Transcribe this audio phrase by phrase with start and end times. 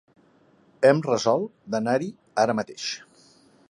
[0.89, 2.11] Hem resolt d'anar-hi
[2.45, 2.93] ara mateix.